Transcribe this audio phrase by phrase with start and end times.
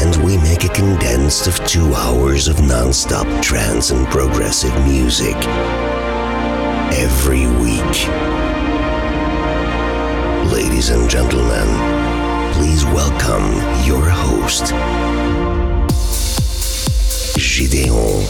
[0.00, 5.36] and we make a condensed of two hours of non-stop trance and progressive music
[6.96, 8.08] every week.
[10.52, 11.68] Ladies and gentlemen,
[12.54, 13.46] please welcome
[13.86, 14.72] your host,
[17.38, 18.22] Gideon.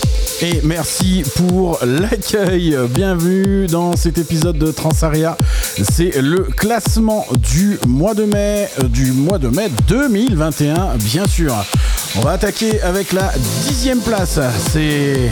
[0.43, 2.77] Et merci pour l'accueil.
[2.91, 5.37] Bienvenue dans cet épisode de Transaria.
[5.81, 11.55] C'est le classement du mois de mai, euh, du mois de mai 2021, bien sûr.
[12.17, 13.33] On va attaquer avec la
[13.67, 14.39] dixième place.
[14.71, 15.31] C'est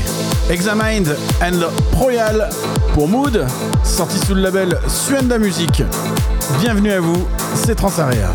[0.49, 1.61] Examined and
[1.93, 2.49] Royal
[2.95, 3.45] pour Mood,
[3.85, 5.83] sorti sous le label Suenda Music.
[6.61, 8.31] Bienvenue à vous, c'est Transaria.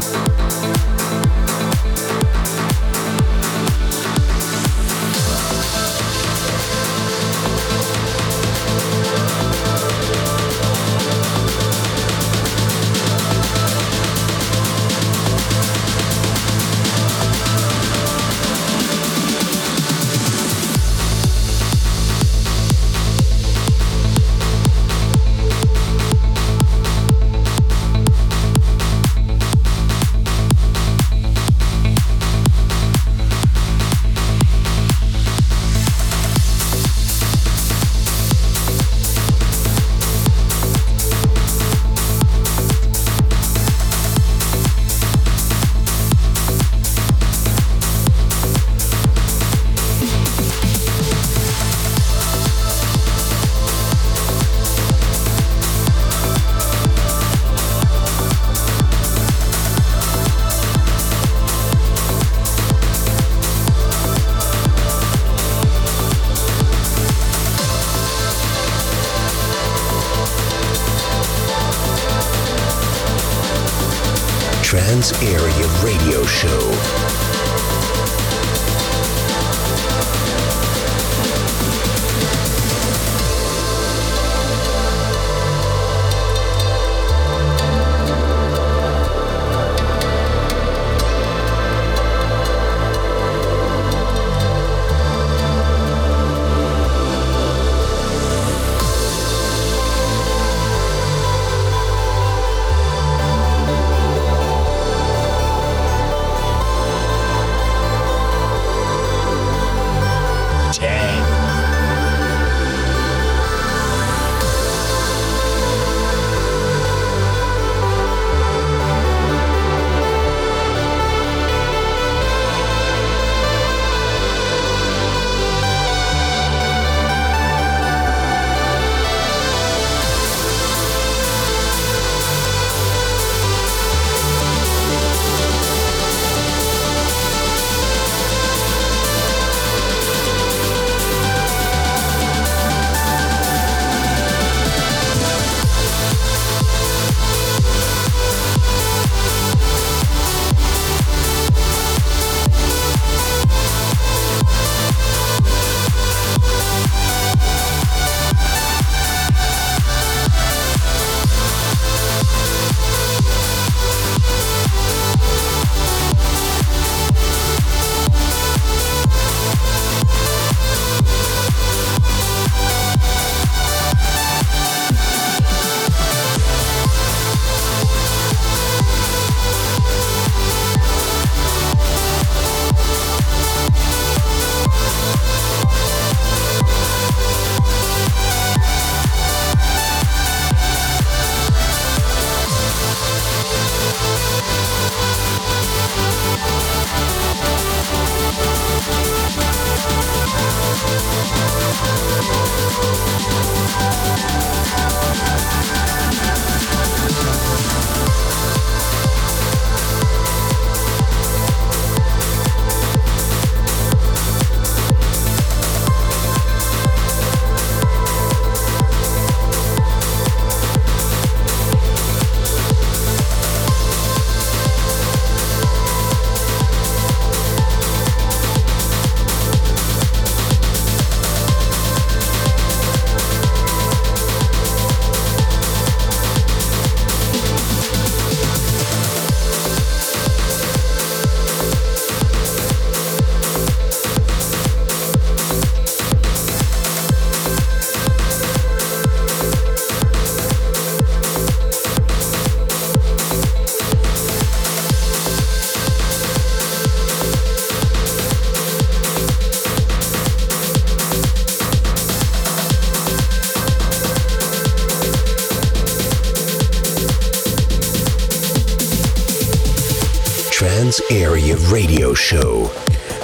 [270.95, 272.71] Trans Area Radio Show.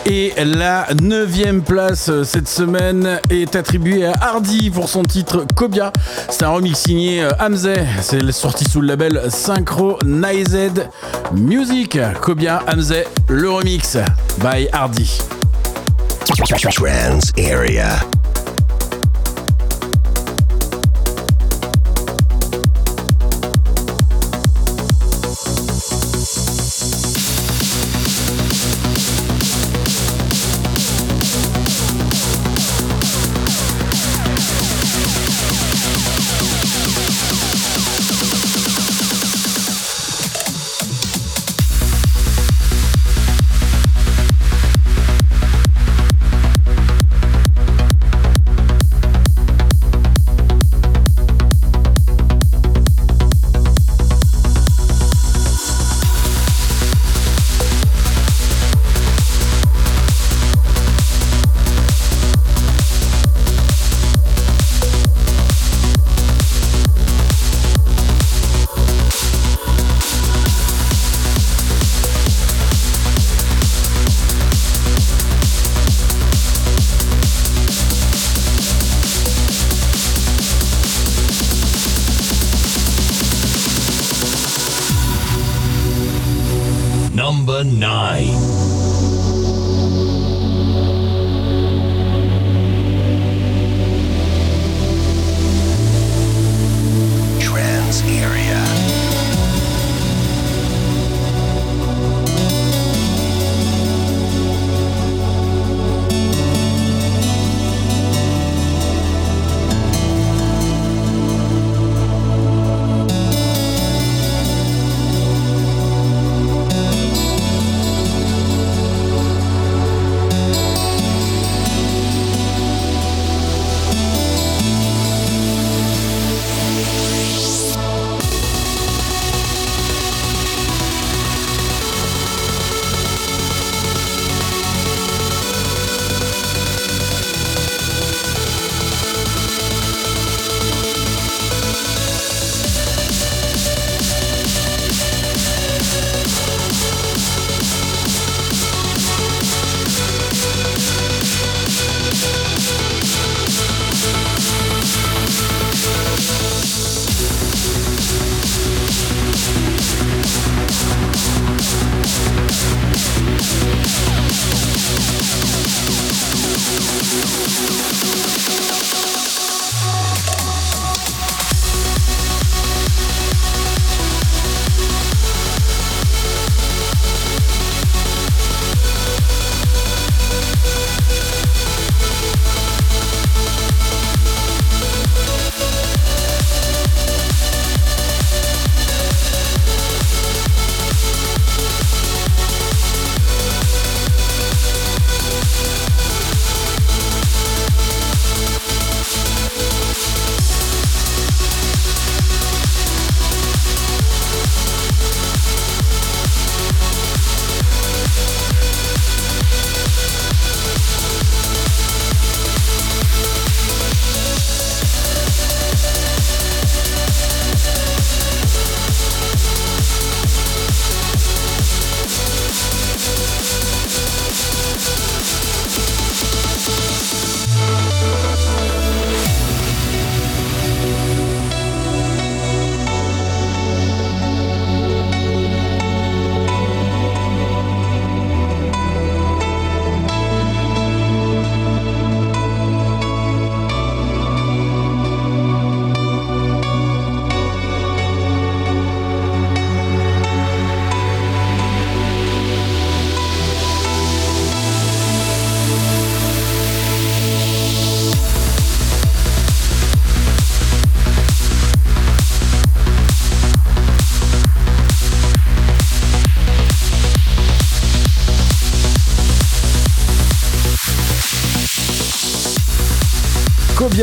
[0.06, 5.92] Et la neuvième place euh, cette semaine est attribuée à Hardy pour son titre Cobia.
[6.30, 7.70] C'est un remix signé euh, Hamze.
[8.02, 10.90] C'est sorti sous le label Synchronized
[11.34, 11.98] Music.
[12.22, 12.96] Cobia, Hamze,
[13.30, 13.98] le remix
[14.40, 15.20] by Hardy.
[16.72, 18.00] Trans Area.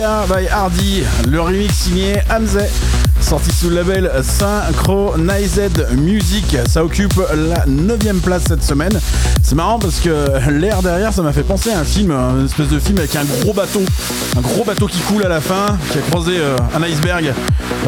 [0.09, 2.59] By Hardy, le remix signé Hamze.
[3.21, 6.57] sorti sous le label Synchronized Music.
[6.67, 8.99] Ça occupe la 9 place cette semaine.
[9.43, 12.69] C'est marrant parce que l'air derrière, ça m'a fait penser à un film, une espèce
[12.69, 13.83] de film avec un gros bateau.
[14.37, 17.35] Un gros bateau qui coule à la fin, qui a croisé euh, un iceberg.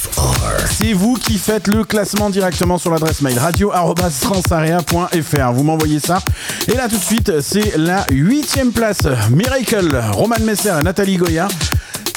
[0.80, 5.52] c'est vous qui faites le classement directement sur l'adresse mail radio-transarea.fr.
[5.52, 6.20] Vous m'envoyez ça.
[6.68, 9.02] Et là tout de suite, c'est la huitième place.
[9.30, 11.46] Miracle, Roman Messer et Nathalie Goya.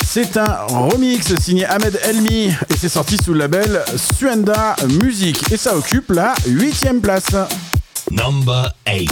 [0.06, 3.82] C'est un remix signé Ahmed Elmi et c'est sorti sous le label
[4.16, 7.36] Suenda Music et ça occupe la huitième place.
[8.12, 9.10] Number 8.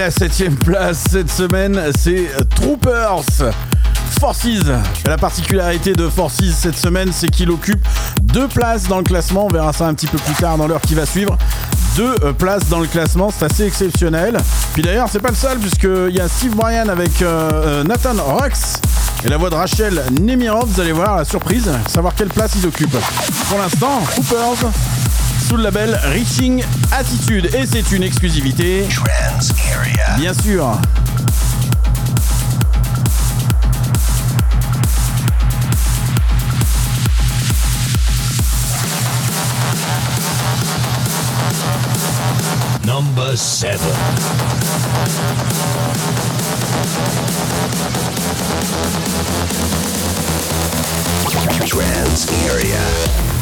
[0.00, 3.52] La septième place cette semaine, c'est Troopers.
[4.18, 4.46] Forces.
[5.04, 7.86] La particularité de Forces cette semaine, c'est qu'il occupe
[8.22, 9.44] deux places dans le classement.
[9.44, 11.36] On verra ça un petit peu plus tard dans l'heure qui va suivre.
[11.96, 14.38] Deux euh, places dans le classement, c'est assez exceptionnel.
[14.72, 18.14] Puis d'ailleurs, c'est pas le seul, puisqu'il y a Steve Bryan avec euh, euh, Nathan
[18.22, 18.80] Rox
[19.22, 20.66] et la voix de Rachel Nemirov.
[20.66, 22.96] Vous allez voir la surprise, savoir quelle place ils occupent.
[23.50, 24.70] Pour l'instant, Troopers
[25.50, 27.50] sous le label Reaching Attitude.
[27.56, 28.86] Et c'est une exclusivité.
[30.16, 30.78] Bien sûr.
[42.84, 43.80] Number 7.
[51.24, 53.39] Trans Area.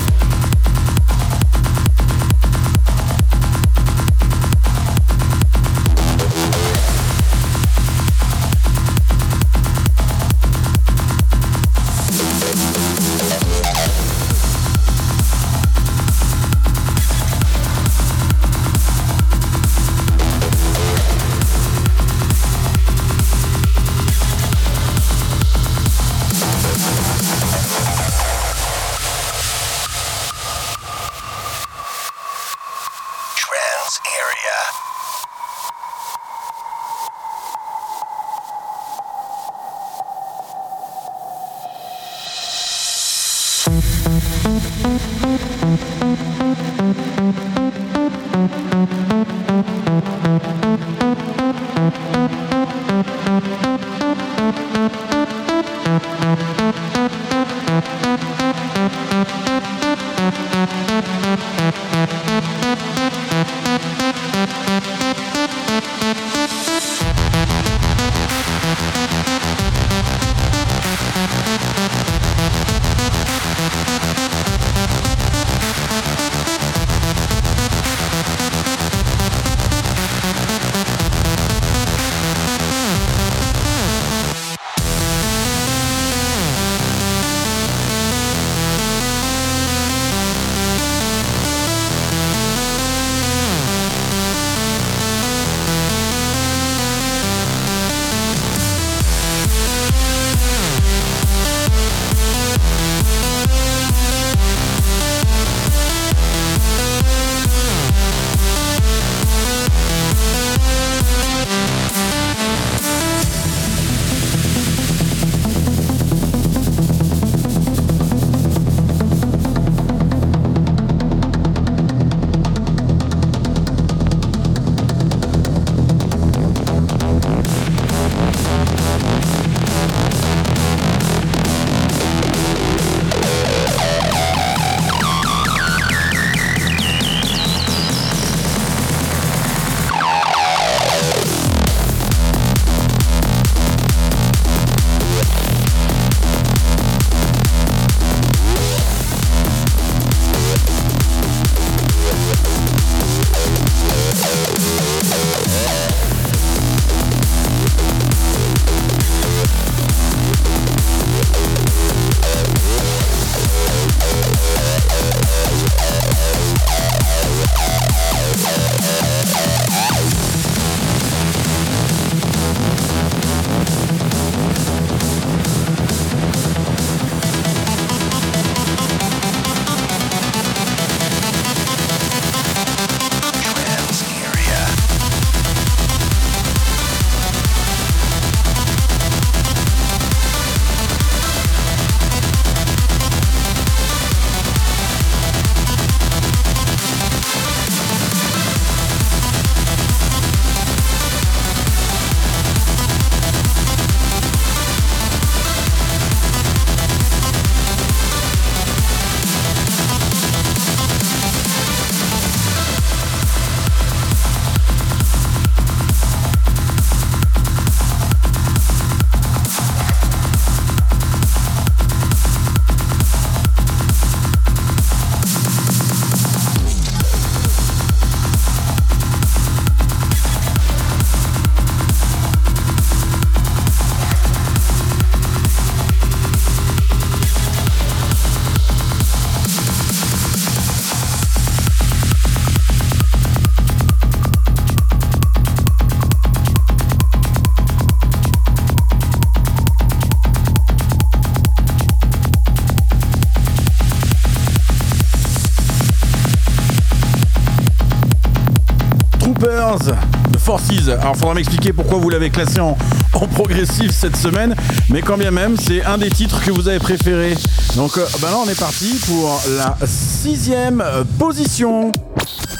[261.00, 262.76] Alors, faudra m'expliquer pourquoi vous l'avez classé en,
[263.12, 264.54] en progressif cette semaine,
[264.90, 267.34] mais quand bien même, c'est un des titres que vous avez préféré.
[267.76, 270.82] Donc, euh, bah là, on est parti pour la sixième
[271.18, 271.92] position.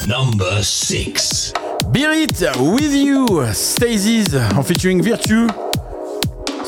[0.07, 1.53] Number 6.
[1.93, 5.47] Bear It With You, Stasis en featuring Virtue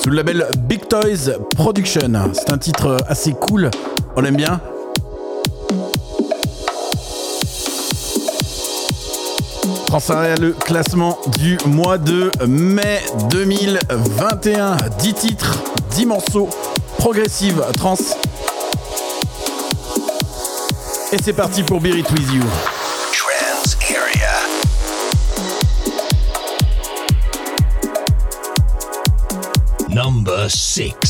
[0.02, 2.32] sous le label Big Toys Production.
[2.32, 3.70] C'est un titre assez cool,
[4.16, 4.60] on aime bien.
[9.90, 14.76] Transarria le classement du mois de mai 2021.
[15.00, 15.64] 10 titres,
[15.96, 16.48] 10 morceaux,
[16.98, 17.96] progressive trans.
[21.12, 22.44] Et c'est parti pour Bear It With You.
[29.92, 31.09] Number 6.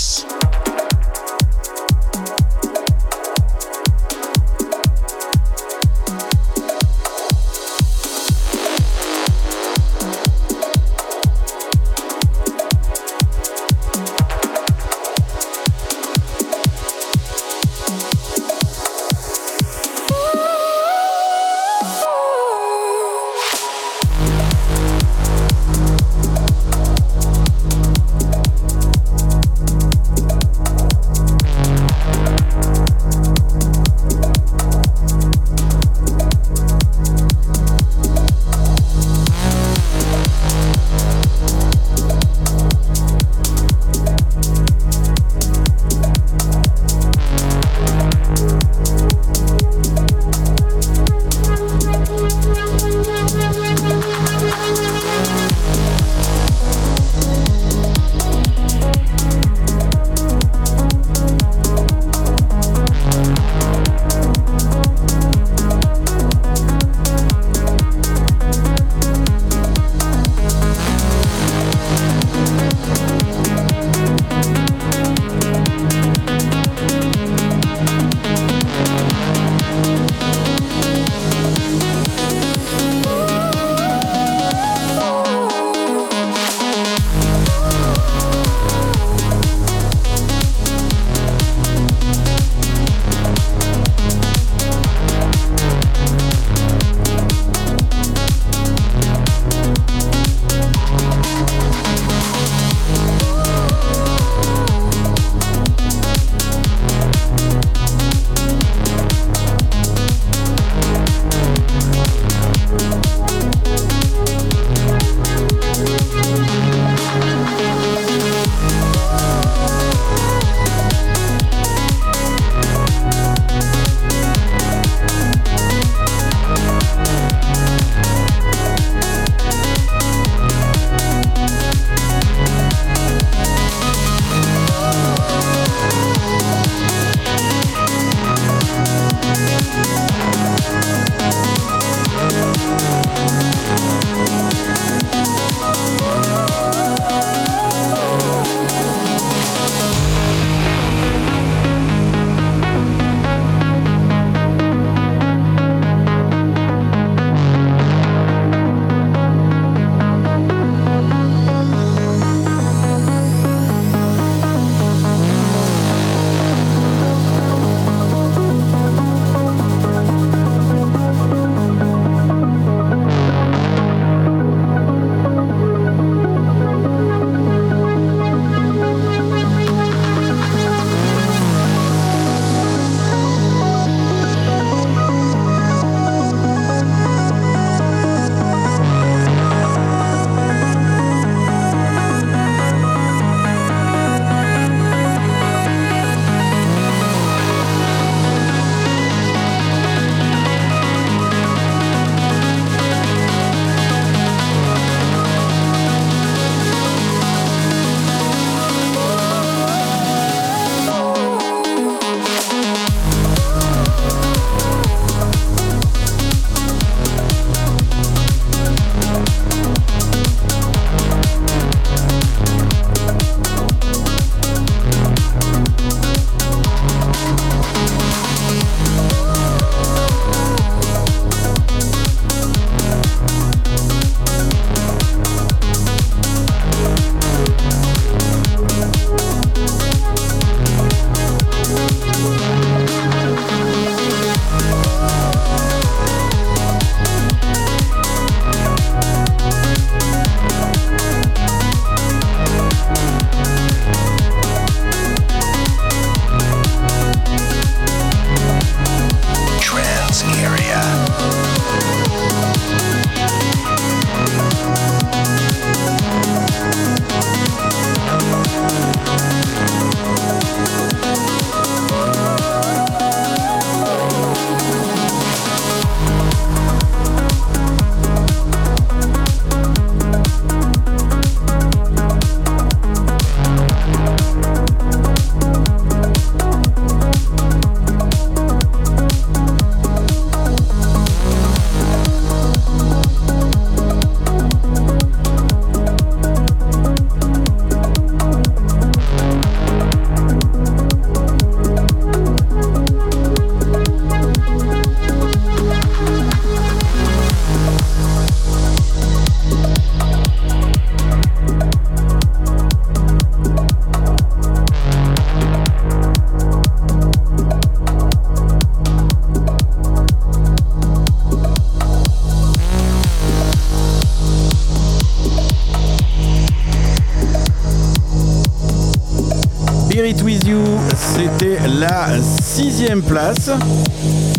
[331.40, 332.08] C'était la
[332.42, 333.50] sixième place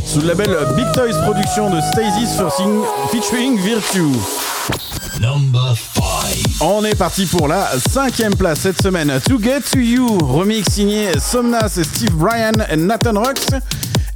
[0.06, 2.40] sous le label Big Toys Production de Stasis
[3.12, 4.12] featuring Virtue.
[5.20, 6.62] Number 5.
[6.62, 9.20] On est parti pour la cinquième place cette semaine.
[9.28, 13.48] To Get To You, remix signé Somnas et Steve Bryan et Nathan Rocks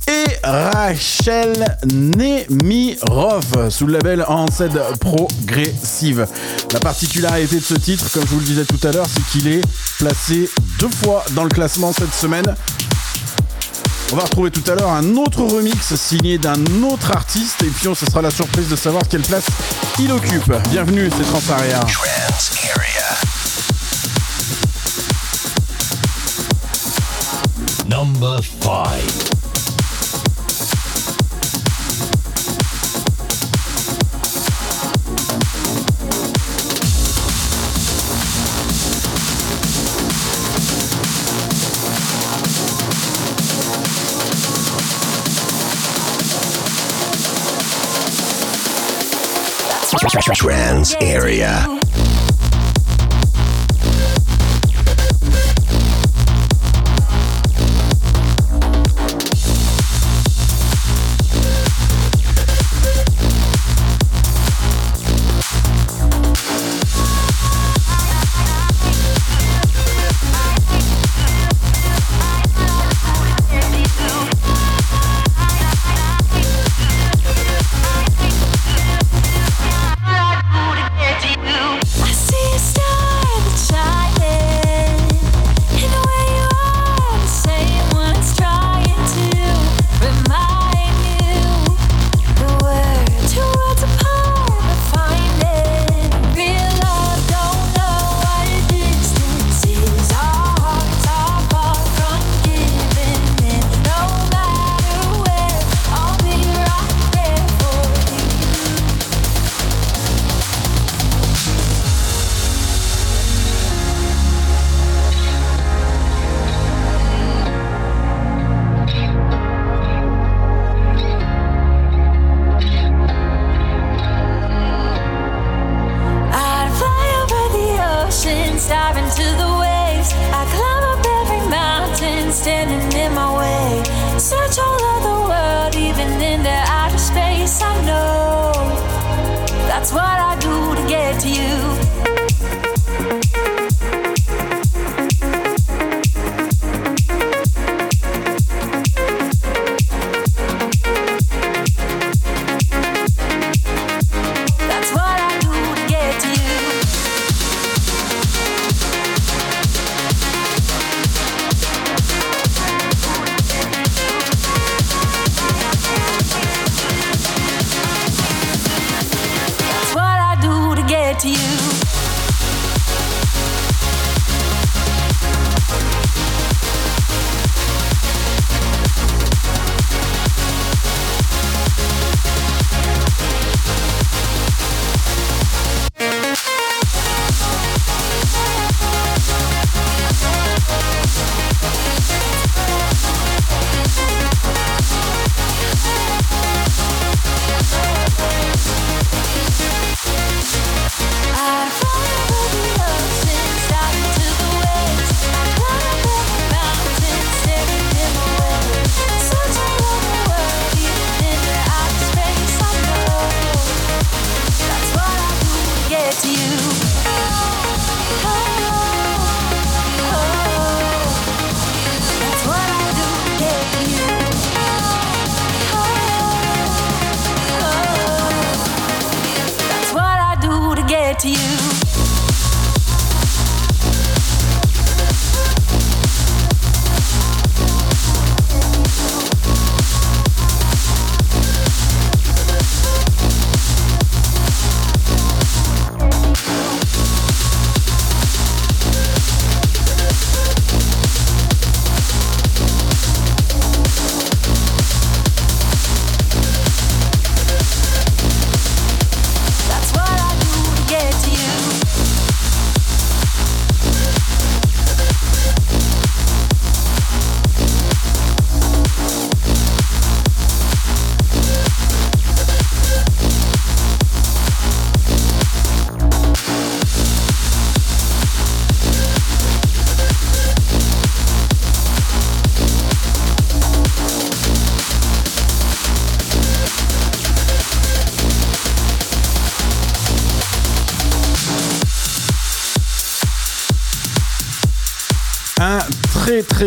[0.08, 6.28] et Rachel Nemirov sous le label Ansed Progressive.
[6.71, 9.48] La particularité de ce titre, comme je vous le disais tout à l'heure, c'est qu'il
[9.48, 9.62] est
[9.98, 12.56] placé deux fois dans le classement cette semaine.
[14.11, 17.87] On va retrouver tout à l'heure un autre remix signé d'un autre artiste et puis
[17.87, 19.47] on se sera la surprise de savoir quelle place
[19.99, 20.53] il occupe.
[20.69, 21.79] Bienvenue, c'est Transaria.
[27.89, 29.35] Number 5.
[50.33, 51.74] Trans area.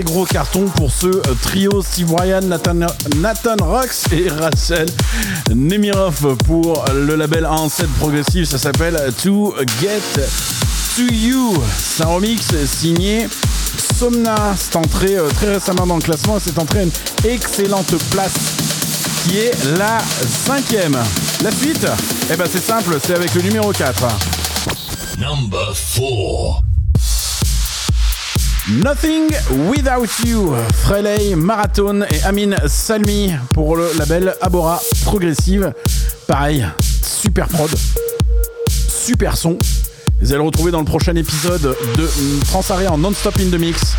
[0.03, 1.09] Gros carton pour ce
[1.43, 2.75] trio Steve Ryan, Nathan,
[3.17, 4.87] Nathan Rox et Rachel
[5.55, 8.45] Nemirov pour le label Ancet Progressive.
[8.45, 10.23] Ça s'appelle To Get
[10.97, 11.63] To You.
[11.77, 13.29] C'est un remix signé
[13.97, 14.55] Somna.
[14.57, 16.91] C'est entré euh, très récemment dans le classement c'est entré à une
[17.25, 18.35] excellente place
[19.25, 19.99] qui est la
[20.47, 20.97] cinquième.
[21.43, 21.87] La suite,
[22.33, 24.07] eh ben c'est simple, c'est avec le numéro 4.
[25.19, 26.68] Number 4.
[28.71, 29.31] Nothing
[29.71, 35.73] Without You, Freley, Marathon et Amin Salmi pour le label Abora Progressive.
[36.27, 36.67] Pareil,
[37.03, 37.71] super prod,
[38.69, 39.59] super son.
[40.21, 42.11] Vous allez le retrouver dans le prochain épisode de
[42.45, 43.95] Transaria en non-stop in the mix.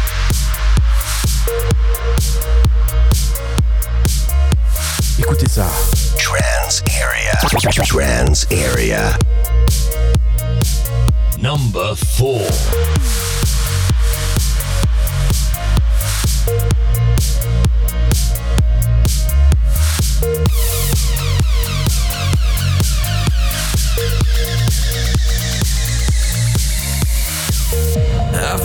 [5.17, 5.65] Écoutez ça.
[6.19, 7.35] Trans Area.
[7.87, 9.17] Trans Area.
[11.41, 13.28] Number 4.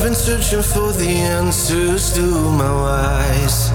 [0.04, 2.20] Been searching for the answers to
[2.60, 3.70] my whys.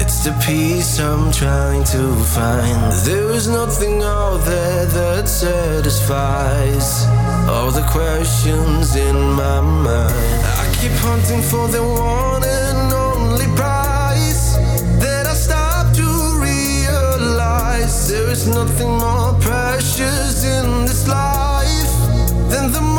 [0.00, 2.92] It's the peace I'm trying to find.
[3.04, 6.88] There is nothing out there that satisfies
[7.48, 10.40] all the questions in my mind.
[10.62, 14.54] I keep hunting for the one and only prize
[15.02, 16.08] that I stop to
[16.38, 21.94] realize there is nothing more precious in this life
[22.52, 22.91] than the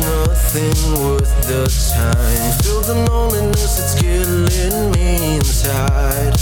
[0.00, 2.52] nothing worth the time.
[2.62, 6.36] Feel the loneliness, it's killing me inside.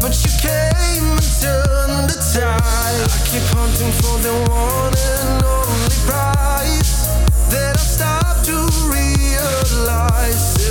[0.00, 3.00] But you came and turned the tide.
[3.06, 7.08] I keep hunting for the one and only prize
[7.50, 8.56] that I stop to
[8.90, 10.61] realize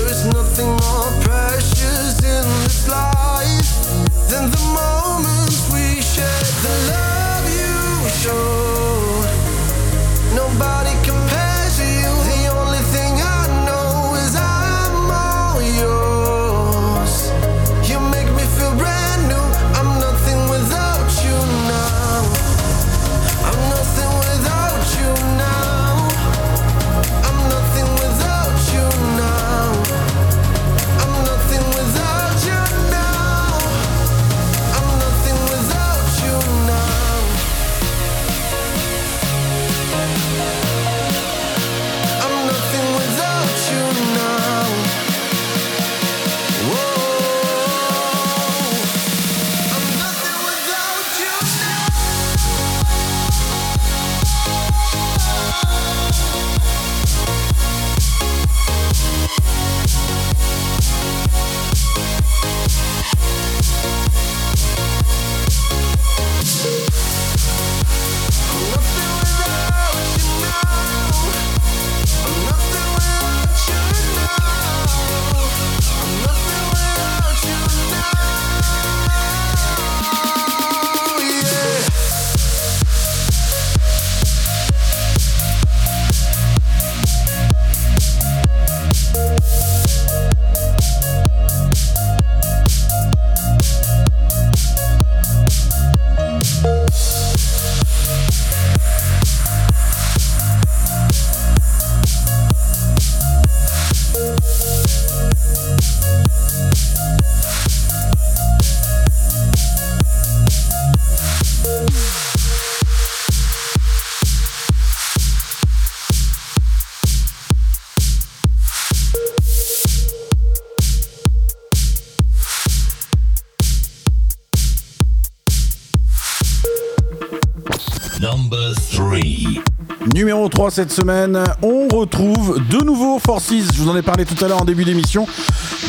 [130.61, 133.51] 3 cette semaine, on retrouve de nouveau Forces.
[133.73, 135.25] Je vous en ai parlé tout à l'heure en début d'émission.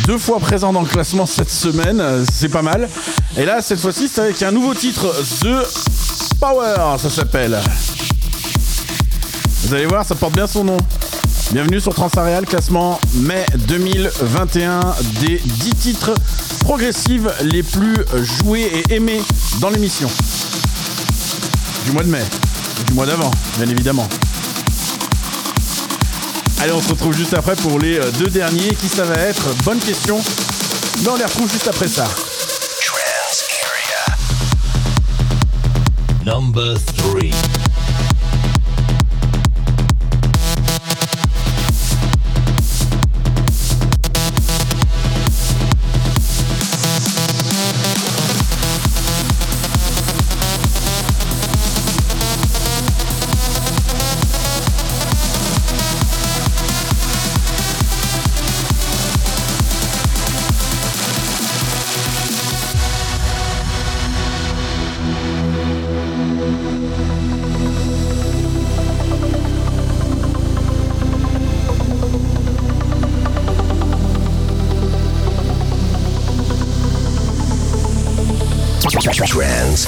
[0.06, 2.02] Deux fois présent dans le classement cette semaine,
[2.32, 2.88] c'est pas mal.
[3.36, 7.60] Et là, cette fois-ci, c'est avec un nouveau titre, The Power, ça s'appelle.
[9.64, 10.78] Vous allez voir, ça porte bien son nom.
[11.52, 14.80] Bienvenue sur Transareal, classement mai 2021
[15.20, 16.14] des 10 titres
[16.60, 19.20] progressives les plus joués et aimés
[19.60, 20.10] dans l'émission.
[21.84, 22.22] Du mois de mai,
[22.86, 24.08] du mois d'avant, bien évidemment.
[26.62, 28.76] Allez, on se retrouve juste après pour les deux derniers.
[28.76, 30.20] Qui ça va être Bonne question.
[31.02, 32.04] Mais on les retrouve juste après ça.
[36.24, 37.61] Number 3.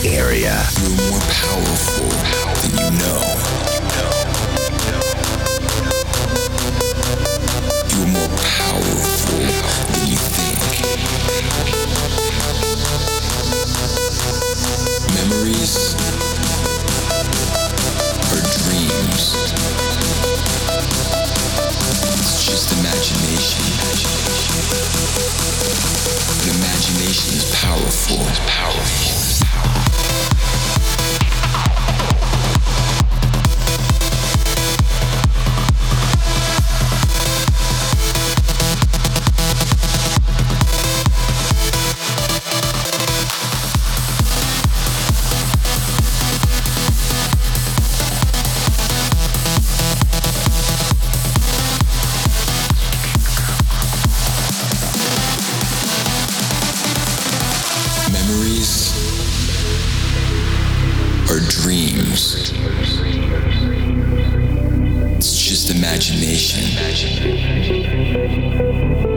[0.05, 0.63] Area.
[0.81, 1.94] You're more powerful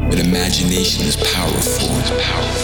[0.10, 1.90] But imagination is powerful.
[2.00, 2.57] It's powerful.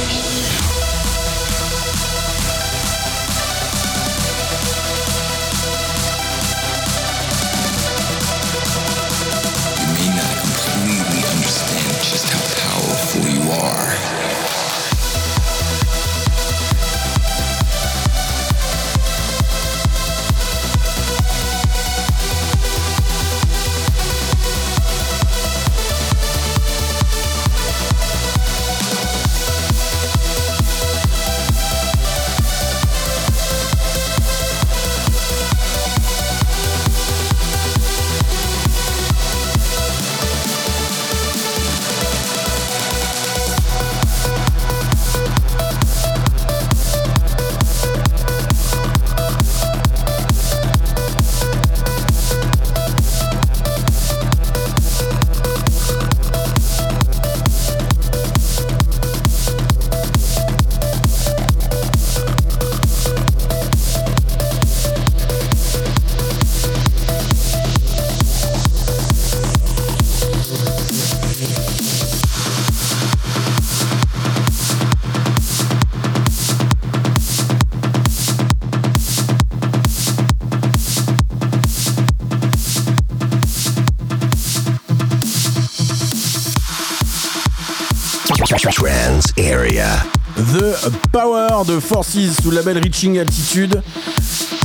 [91.66, 93.82] De Forces sous le label Reaching Altitude.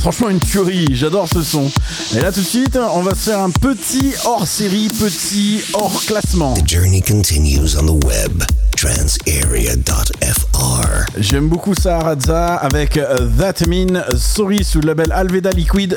[0.01, 1.71] Franchement, une tuerie, j'adore ce son.
[2.15, 6.03] Et là, tout de suite, on va se faire un petit hors série, petit hors
[6.07, 6.55] classement.
[6.55, 8.43] The journey continues on the web.
[8.77, 11.07] Transarea.fr.
[11.19, 15.97] J'aime beaucoup Saharadza avec euh, That Mean Sorry sous le label Alveda Liquid.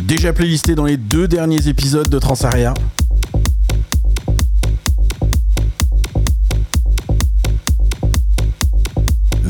[0.00, 2.74] Déjà playlisté dans les deux derniers épisodes de Transaria.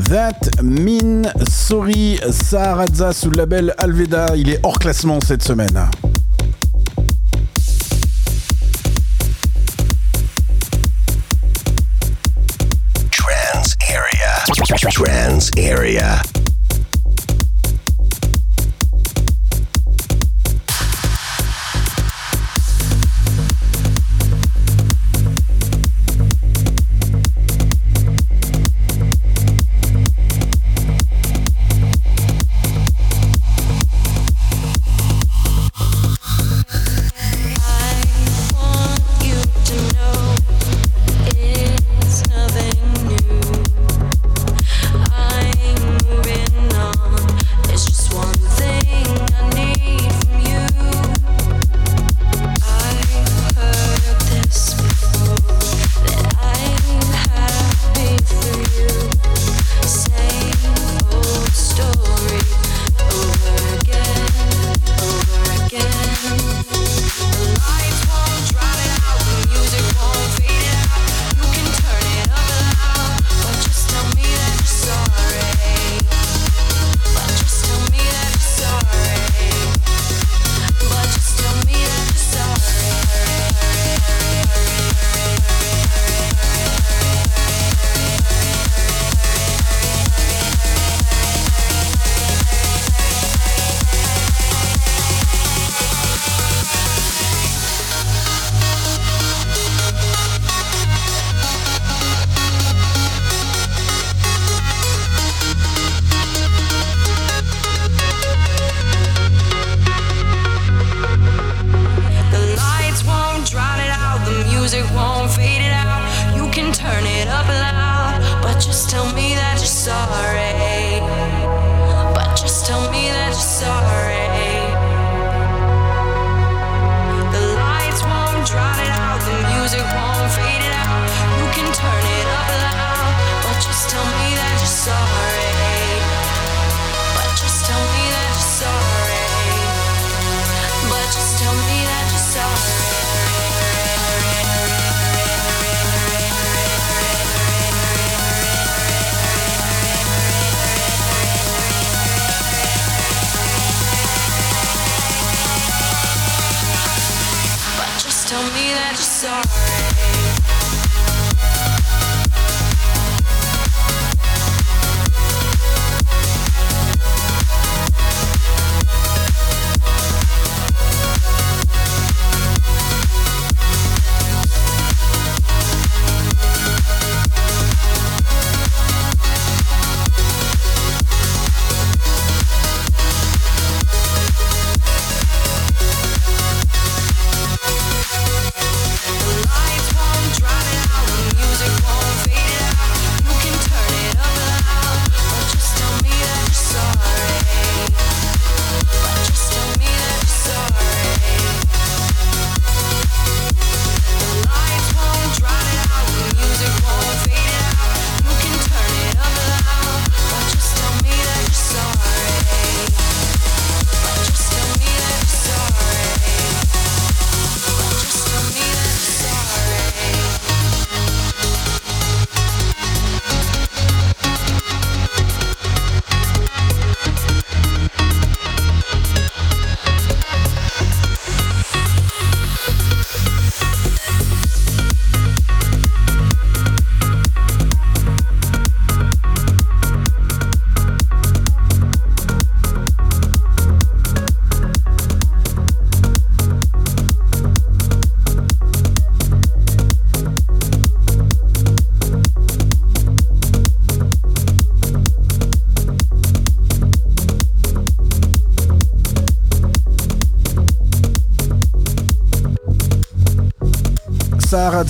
[0.09, 4.35] That Mean Sorry Saharadza sous le label Alveda.
[4.35, 5.87] Il est hors classement cette semaine.
[13.11, 14.89] Trans area.
[14.89, 16.38] Trans Area.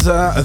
[0.10, 0.42] That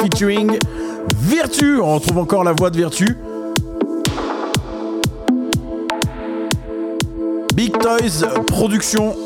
[0.00, 0.58] featuring
[1.20, 1.78] Virtu.
[1.80, 3.16] On retrouve encore la voix de Virtu.
[8.46, 9.16] Production.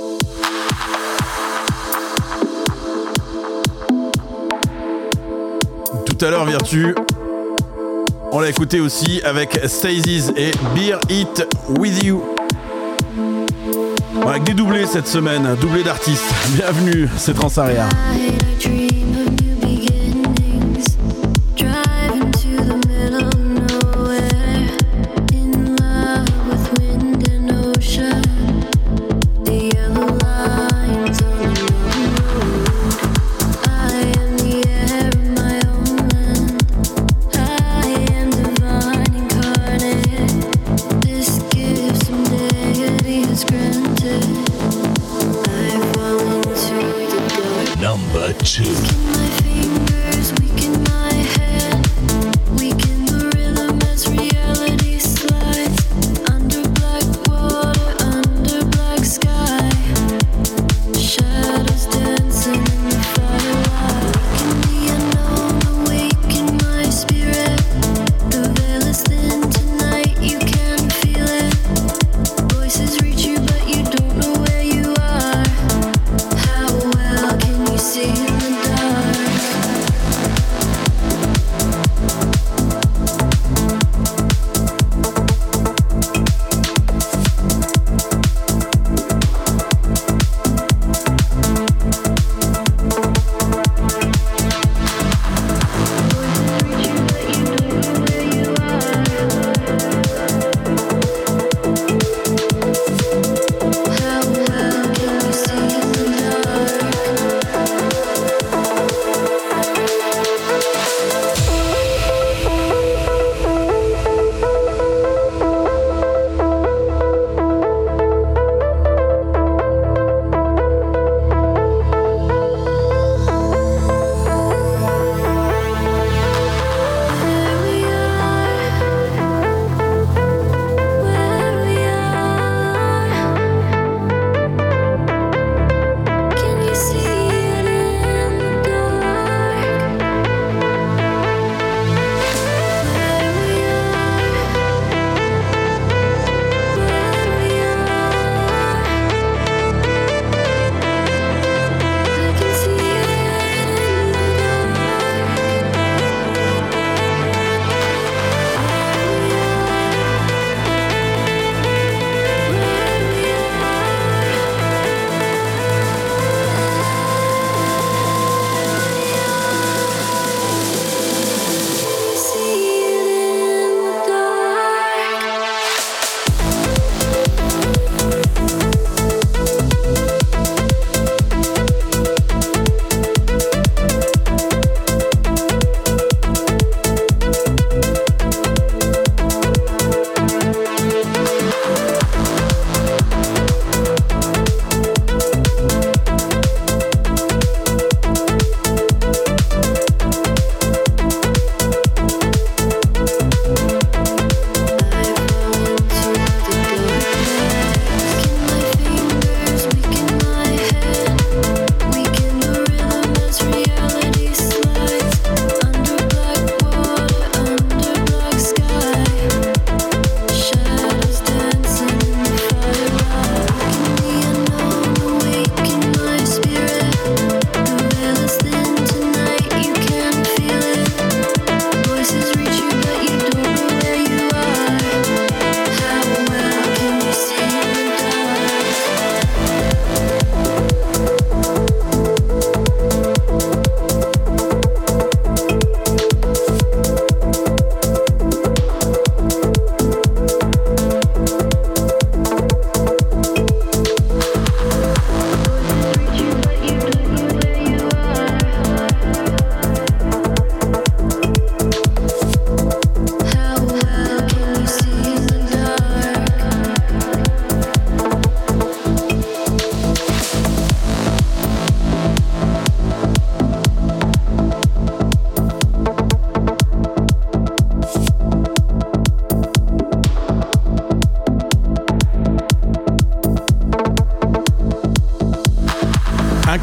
[6.06, 6.94] Tout à l'heure, Virtu.
[8.30, 12.22] On l'a écouté aussi avec Stacy's et Beer It With You.
[14.24, 16.32] Avec des doublés cette semaine, doublés d'artistes.
[16.54, 17.88] Bienvenue, c'est Transaria.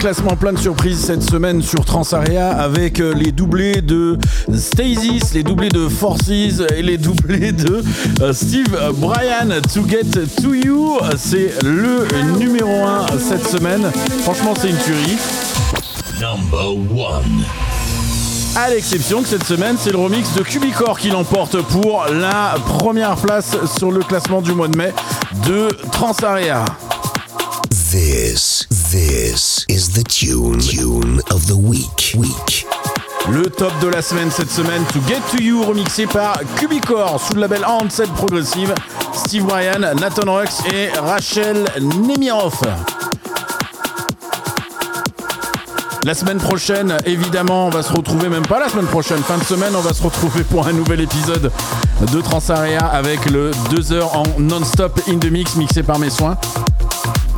[0.06, 4.20] Classement plein de surprises cette semaine sur Transaria avec euh, les doublés de
[4.56, 7.84] Stasis, les doublés de Forces et les doublés de
[8.22, 11.00] euh, Steve Bryan To Get To You.
[11.18, 12.06] C'est le
[12.38, 13.92] numéro 1 cette semaine.
[14.22, 15.18] Franchement, c'est une tuerie.
[16.22, 17.44] Number one.
[18.56, 23.16] À l'exception que cette semaine, c'est le remix de Cubicore qui l'emporte pour la première
[23.16, 24.94] place sur le classement du mois de mai
[25.48, 26.64] de Transaria.
[27.92, 29.45] This, this is
[29.96, 32.68] the tune, of the week, week.
[33.30, 37.34] Le top de la semaine cette semaine, To Get To You, remixé par Cubicore sous
[37.34, 38.76] le label Handset Progressive,
[39.14, 42.62] Steve Bryan, Nathan Rux et Rachel Nemiroff.
[46.04, 49.46] La semaine prochaine, évidemment, on va se retrouver, même pas la semaine prochaine, fin de
[49.46, 51.54] semaine, on va se retrouver pour un nouvel épisode
[52.12, 56.36] de Transaria avec le 2 heures en non-stop in the mix mixé par mes soins.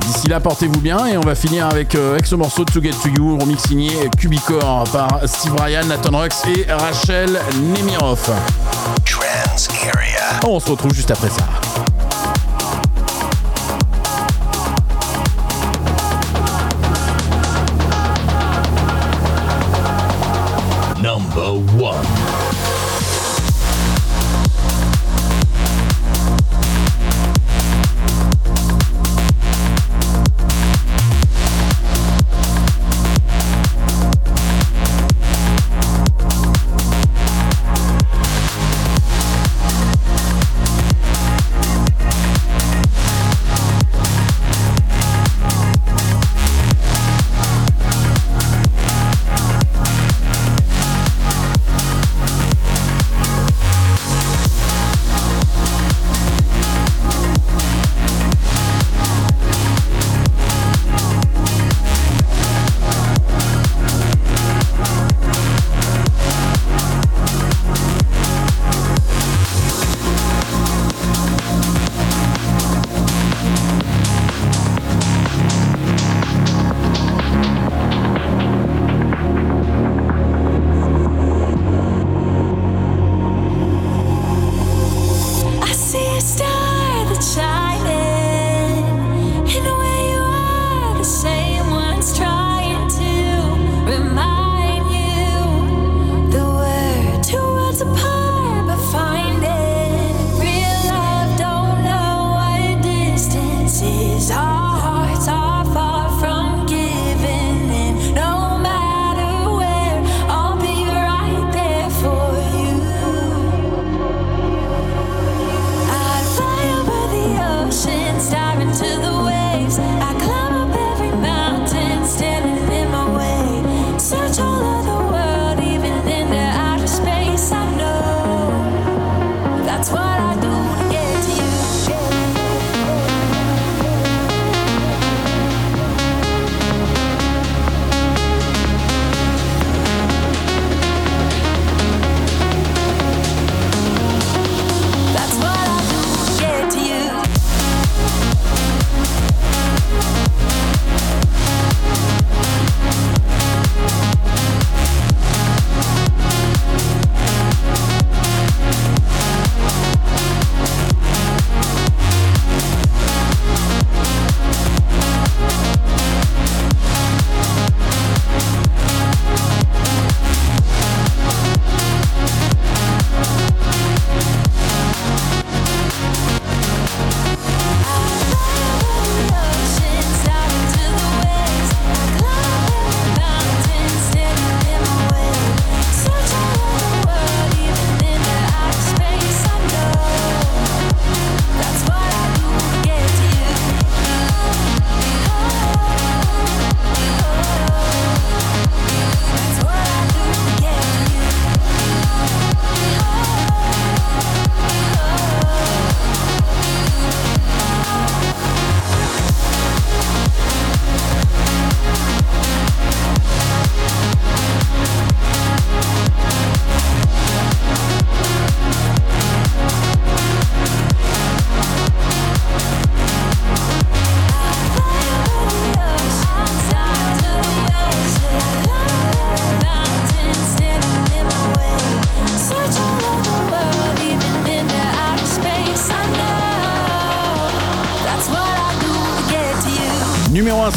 [0.08, 2.82] D'ici là, portez-vous bien et on va finir avec, euh, avec ce morceau de To
[2.82, 7.42] Get To You, remix signé Cubicore par Steve Ryan, Nathan Rux et Rachel
[7.76, 8.30] Nemiroff.
[9.04, 10.40] Trans Area.
[10.48, 11.67] On se retrouve juste après ça.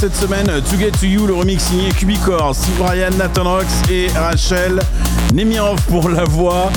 [0.00, 2.82] Cette semaine, To Get To You, le remix signé Cubicore, Steve
[3.18, 4.80] Nathan Rox et Rachel
[5.34, 6.70] Nemiroff pour la voix.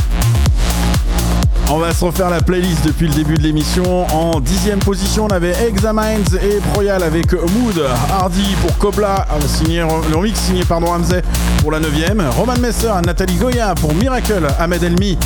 [1.71, 4.05] On va se refaire la playlist depuis le début de l'émission.
[4.13, 10.17] En dixième position, on avait Examines et Proyal avec Mood, Hardy pour Kobla, euh, le
[10.17, 11.21] remix signé pardon, Hamzeh
[11.61, 15.17] pour la neuvième, Roman Messer, Nathalie Goya pour Miracle, Ahmed Elmi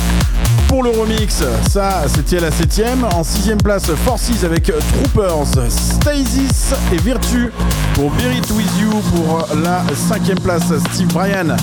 [0.68, 6.96] pour le remix, ça c'était la 7 En 6 place, Forces avec Troopers, Stasis et
[6.98, 7.50] Virtue
[7.94, 8.90] pour Bear With You.
[9.14, 11.56] Pour la 5 place, Steve Bryan,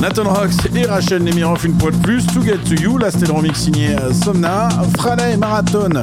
[0.00, 2.26] Nathan Rox et Rachel Nemiroff une fois de plus.
[2.26, 4.68] To Get To You, là c'était le remix signé Somna.
[4.98, 6.02] Friday Marathon,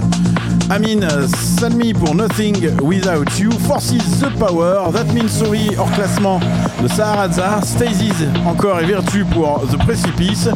[0.70, 1.08] Amin
[1.60, 3.52] Salmi pour Nothing Without You.
[3.68, 6.40] Forces The Power, That Means Sorry hors classement
[6.82, 7.62] de Saharaza.
[7.64, 10.50] Stasis encore et Virtue pour The Precipice.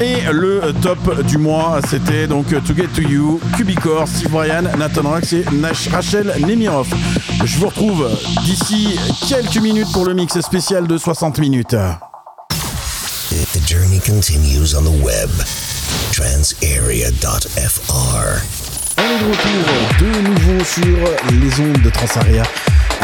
[0.00, 5.02] Et le top du mois, c'était donc To Get To You, Cubicor, Steve Bryan, Nathan
[5.02, 6.88] Rox et Nash Rachel Nemiroff.
[7.44, 8.08] Je vous retrouve
[8.44, 11.76] d'ici quelques minutes pour le mix spécial de 60 minutes.
[13.52, 15.30] The journey continues on the web.
[16.12, 17.84] Transarea.fr.
[18.98, 19.64] On est de retour
[20.00, 20.98] de nouveau sur
[21.32, 22.42] les ondes de Transaria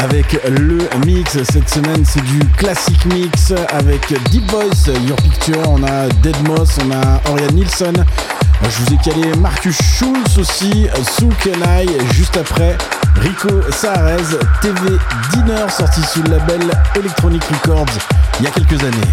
[0.01, 1.37] avec le mix.
[1.43, 5.61] Cette semaine, c'est du classique mix avec Deep Voice, Your Picture.
[5.69, 7.93] On a Dead Moss, on a Oriane Nilsson.
[8.63, 10.87] Je vous ai calé Marcus Schulz aussi,
[11.17, 12.77] Sue Kenai, juste après
[13.15, 14.97] Rico Saarez, TV
[15.33, 16.61] Dinner, sorti sous le label
[16.95, 17.85] Electronic Records
[18.39, 19.07] il y a quelques années.